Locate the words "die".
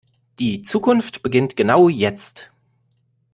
0.39-0.63